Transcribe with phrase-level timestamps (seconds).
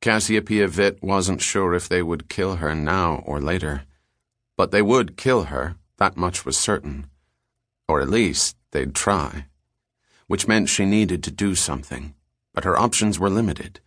[0.00, 3.82] Cassiopeia Vitt wasn't sure if they would kill her now or later.
[4.56, 7.10] But they would kill her, that much was certain.
[7.88, 9.46] Or at least, they'd try.
[10.28, 12.14] Which meant she needed to do something.
[12.54, 13.80] But her options were limited.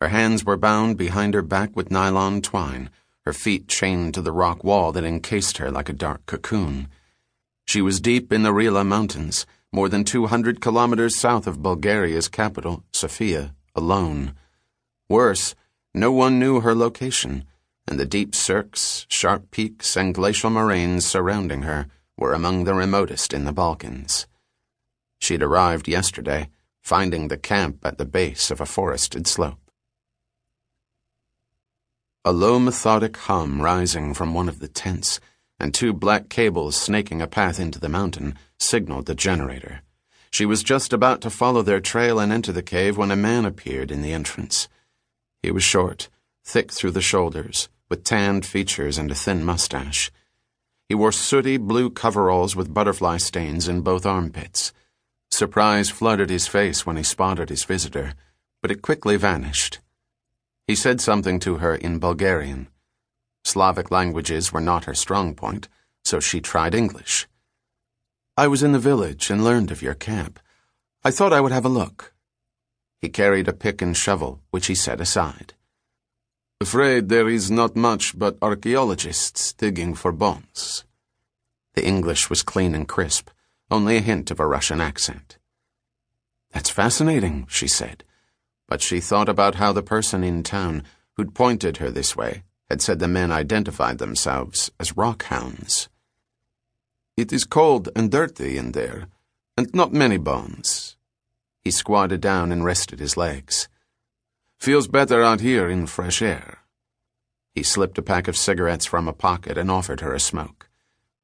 [0.00, 2.90] Her hands were bound behind her back with nylon twine,
[3.24, 6.88] her feet chained to the rock wall that encased her like a dark cocoon.
[7.64, 12.84] She was deep in the Rila Mountains, more than 200 kilometers south of Bulgaria's capital,
[12.92, 14.34] Sofia, alone.
[15.08, 15.54] Worse,
[15.92, 17.44] no one knew her location,
[17.86, 21.86] and the deep cirques, sharp peaks, and glacial moraines surrounding her
[22.16, 24.26] were among the remotest in the Balkans.
[25.20, 26.48] She'd arrived yesterday,
[26.82, 29.58] finding the camp at the base of a forested slope.
[32.24, 35.20] A low methodic hum rising from one of the tents,
[35.60, 39.82] and two black cables snaking a path into the mountain, signaled the generator.
[40.30, 43.44] She was just about to follow their trail and enter the cave when a man
[43.44, 44.68] appeared in the entrance.
[45.44, 46.08] He was short,
[46.42, 50.10] thick through the shoulders, with tanned features and a thin mustache.
[50.88, 54.72] He wore sooty blue coveralls with butterfly stains in both armpits.
[55.30, 58.14] Surprise flooded his face when he spotted his visitor,
[58.62, 59.80] but it quickly vanished.
[60.66, 62.68] He said something to her in Bulgarian.
[63.44, 65.68] Slavic languages were not her strong point,
[66.06, 67.28] so she tried English.
[68.34, 70.40] I was in the village and learned of your camp.
[71.04, 72.13] I thought I would have a look.
[73.04, 75.52] He carried a pick and shovel, which he set aside.
[76.58, 80.86] Afraid there is not much but archaeologists digging for bones.
[81.74, 83.28] The English was clean and crisp,
[83.70, 85.36] only a hint of a Russian accent.
[86.52, 88.04] That's fascinating, she said,
[88.68, 90.82] but she thought about how the person in town
[91.18, 95.88] who'd pointed her this way had said the men identified themselves as rockhounds.
[97.18, 99.08] It is cold and dirty in there,
[99.58, 100.83] and not many bones.
[101.64, 103.68] He squatted down and rested his legs.
[104.60, 106.58] Feels better out here in fresh air.
[107.54, 110.68] He slipped a pack of cigarettes from a pocket and offered her a smoke.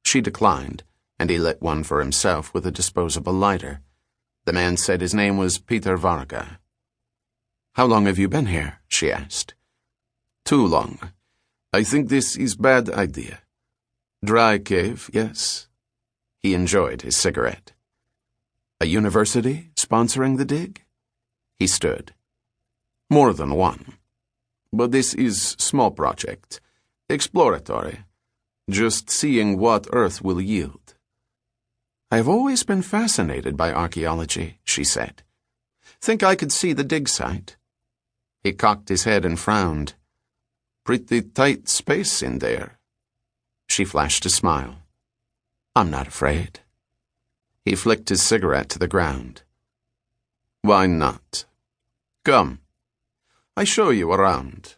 [0.03, 0.83] She declined,
[1.19, 3.81] and he lit one for himself with a disposable lighter.
[4.45, 6.59] The man said his name was Peter Varga.
[7.73, 8.79] How long have you been here?
[8.87, 9.53] she asked.
[10.43, 10.99] Too long.
[11.71, 13.39] I think this is bad idea.
[14.25, 15.67] Dry cave, yes.
[16.41, 17.73] He enjoyed his cigarette.
[18.81, 20.81] A university sponsoring the dig?
[21.59, 22.15] He stood.
[23.11, 23.93] More than one.
[24.73, 26.59] But this is small project.
[27.07, 27.99] Exploratory.
[28.67, 30.95] Just seeing what Earth will yield.
[32.09, 35.21] I have always been fascinated by archaeology, she said.
[36.01, 37.57] Think I could see the dig site?
[38.43, 39.93] He cocked his head and frowned.
[40.83, 42.79] Pretty tight space in there.
[43.69, 44.77] She flashed a smile.
[45.75, 46.61] I'm not afraid.
[47.63, 49.43] He flicked his cigarette to the ground.
[50.61, 51.45] Why not?
[52.23, 52.59] Come.
[53.55, 54.75] I show you around.